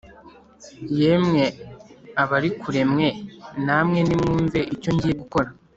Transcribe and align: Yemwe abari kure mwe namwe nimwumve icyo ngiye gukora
Yemwe 0.99 1.43
abari 2.21 2.49
kure 2.59 2.81
mwe 2.91 3.07
namwe 3.65 3.99
nimwumve 4.07 4.59
icyo 4.75 4.89
ngiye 4.95 5.15
gukora 5.23 5.49